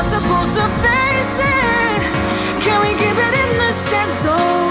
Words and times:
impossible 0.00 0.46
to 0.54 0.66
face 0.80 1.38
it. 1.38 2.02
Can 2.62 2.80
we 2.80 2.94
keep 2.94 3.16
it 3.16 3.34
in 3.34 3.58
the 3.58 3.70
shadows? 3.70 4.69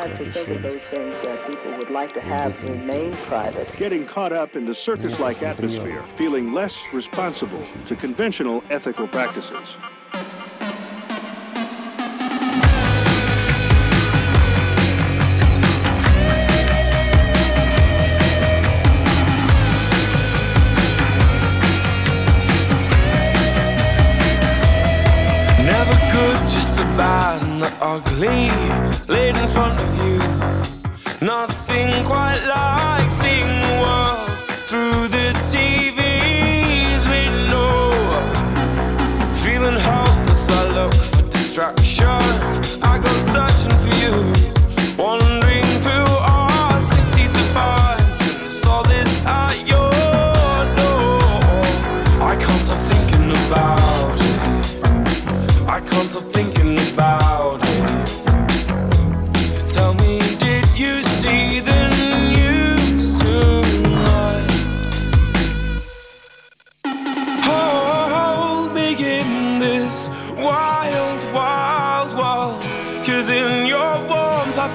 Little 0.00 0.16
time 0.16 0.24
to 0.24 0.32
think 0.32 0.48
of 0.48 0.62
those 0.62 0.82
things 0.90 1.14
that 1.22 1.46
people 1.46 1.76
would 1.78 1.90
like 1.90 2.14
to 2.14 2.20
have 2.20 2.52
remain 2.62 3.12
private. 3.24 3.72
Getting 3.76 4.06
caught 4.06 4.32
up 4.32 4.56
in 4.56 4.66
the 4.66 4.74
circus-like 4.74 5.42
atmosphere, 5.42 6.02
feeling 6.16 6.52
less 6.52 6.74
responsible 6.92 7.64
to 7.86 7.96
conventional 7.96 8.62
ethical 8.70 9.08
practices. 9.08 9.76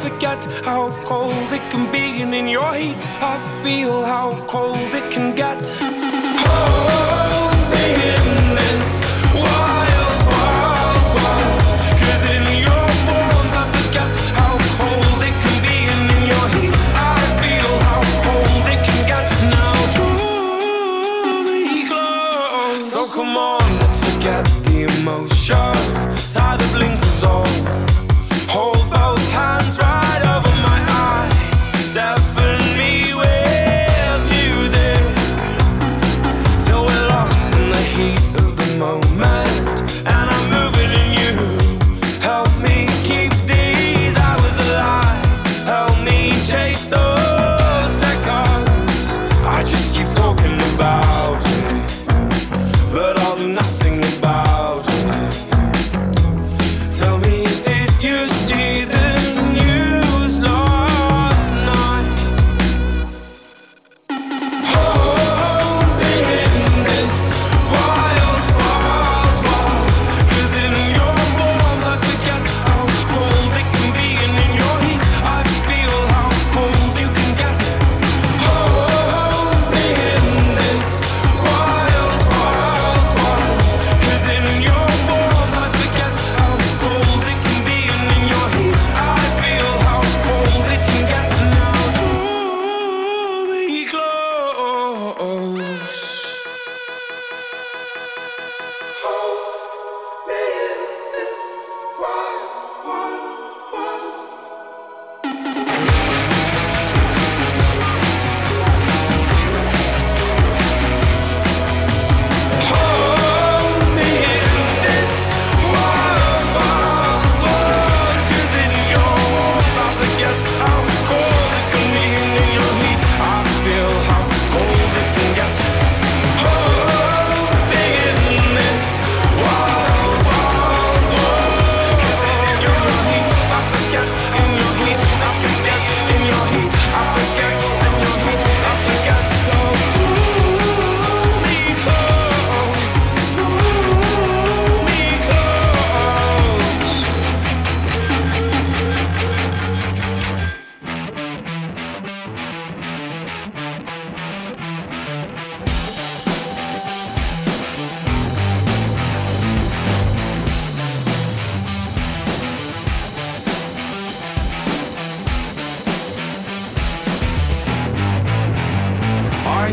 Forget 0.01 0.43
how 0.65 0.89
cold 1.05 1.53
it 1.53 1.61
can 1.69 1.91
be, 1.91 2.23
and 2.23 2.33
in 2.33 2.47
your 2.47 2.73
heat, 2.73 3.05
I 3.21 3.37
feel 3.63 4.03
how 4.03 4.33
cold 4.47 4.93
it 4.95 5.11
can 5.11 5.35
get. 5.35 6.00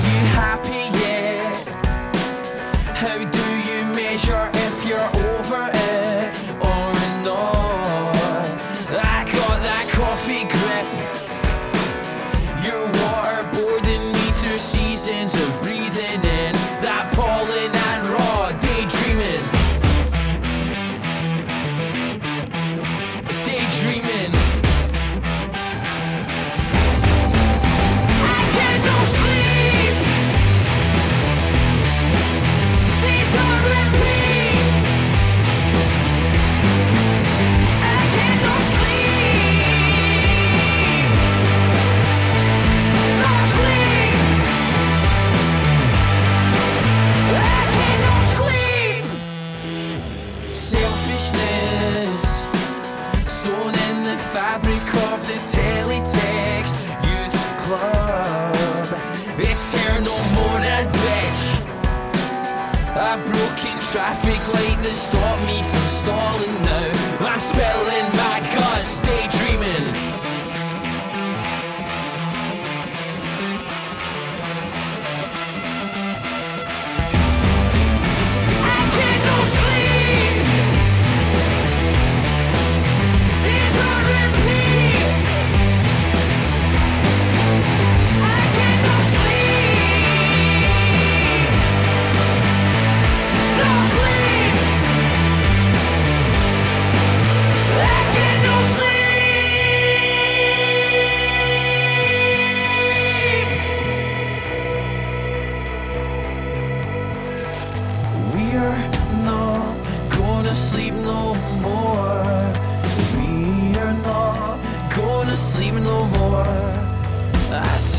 These 0.00 0.77
by 63.09 63.17
broken 63.17 63.77
traffic 63.81 64.41
light 64.53 64.79
that 64.85 64.93
stopped 64.93 65.47
me 65.47 65.62
from 65.62 65.88
stalling 65.88 66.57
now. 66.61 66.93
I'm 67.25 67.41
spilling 67.41 68.09
my 68.21 68.38
guts, 68.53 69.00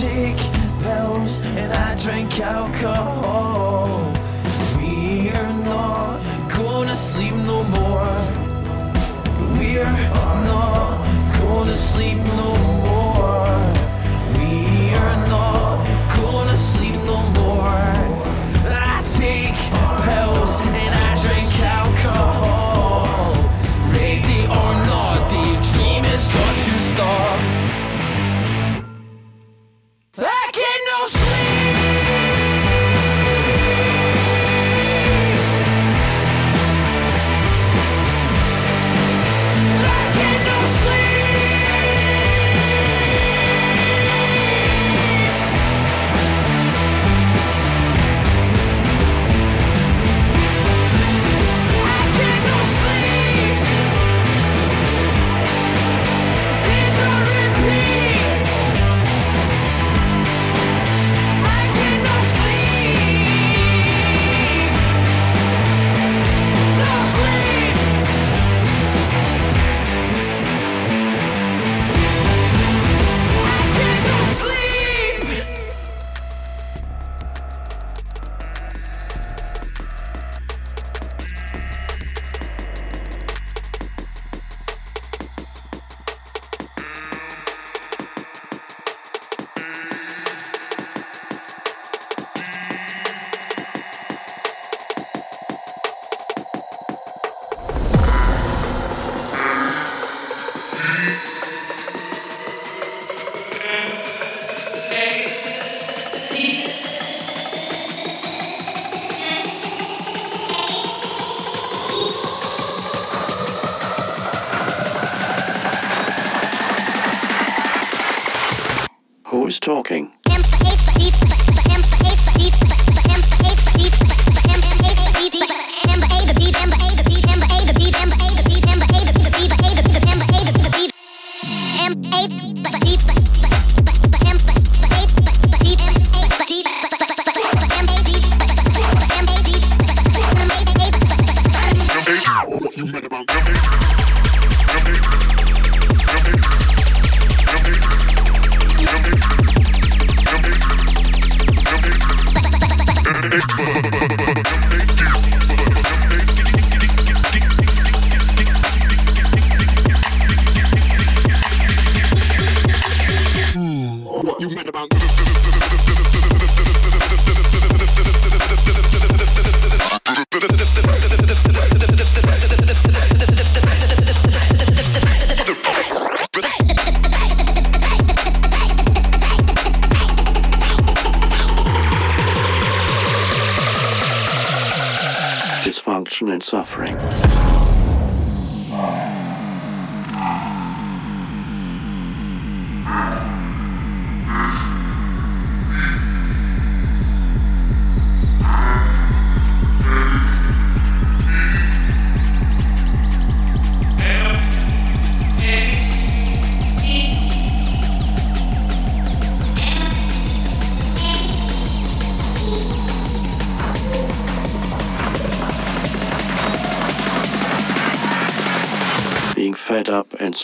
take 0.09 0.41
pills 0.81 1.41
and 1.41 1.71
I 1.71 1.95
drink 1.95 2.39
alcohol. 2.39 4.08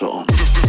on. 0.06 0.26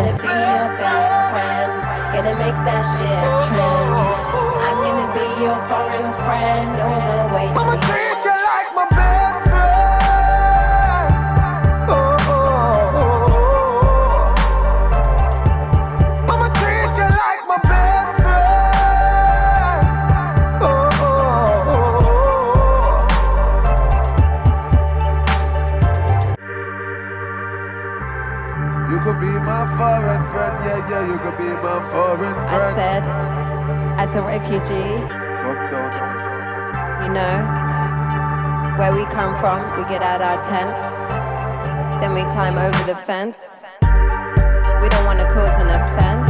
gonna 0.00 0.16
be 0.16 0.32
your 0.32 0.68
best 0.80 1.12
friend. 1.30 1.70
Gonna 2.14 2.36
make 2.40 2.58
that 2.64 2.82
shit 2.96 3.24
trend. 3.48 3.92
I'm 4.64 4.78
gonna 4.80 5.08
be 5.12 5.26
your 5.44 5.58
foreign 5.68 5.99
as 34.10 34.16
a 34.16 34.22
refugee, 34.22 34.90
you 37.04 37.10
know, 37.14 37.46
where 38.76 38.92
we 38.92 39.04
come 39.04 39.36
from, 39.36 39.62
we 39.76 39.84
get 39.84 40.02
out 40.02 40.20
our 40.20 40.42
tent, 40.42 40.70
then 42.00 42.12
we 42.14 42.22
climb 42.32 42.58
over 42.58 42.82
the 42.90 42.96
fence. 42.96 43.62
We 44.82 44.88
don't 44.88 45.04
want 45.04 45.20
to 45.20 45.26
cause 45.30 45.56
an 45.62 45.68
offense. 45.68 46.26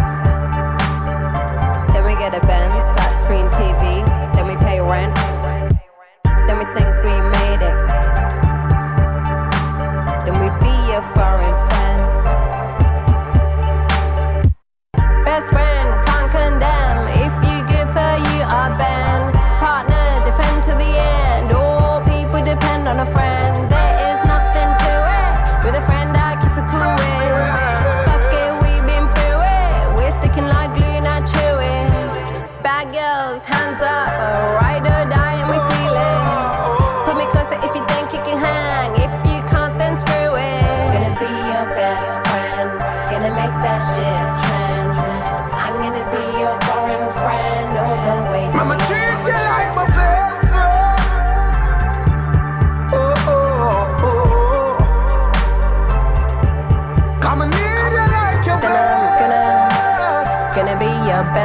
Then 1.94 2.04
we 2.04 2.12
get 2.16 2.34
a 2.34 2.46
Benz, 2.46 2.84
flat 2.84 3.16
screen 3.22 3.48
TV, 3.48 4.04
then 4.36 4.46
we 4.46 4.56
pay 4.56 4.80
rent, 4.82 5.16
then 6.46 6.58
we 6.58 6.64
think 6.76 6.88
we 7.00 7.16
made 7.32 7.62
it. 7.64 7.76
Then 10.26 10.36
we 10.36 10.50
be 10.60 10.76
a 10.92 11.00
foreign 11.16 11.56
friend. 11.70 12.00
Best 15.24 15.48
friend, 15.48 16.19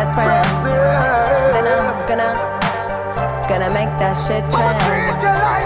best 0.06 0.15
friend. 0.15 0.46
Gonna, 1.56 2.06
gonna, 2.08 2.32
gonna 3.50 3.74
make 3.74 3.89
that 4.00 4.13
shit 4.13 4.44
trend. 4.52 5.64